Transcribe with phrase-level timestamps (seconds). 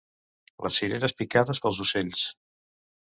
[0.65, 2.25] Les cireres picades pels ocells.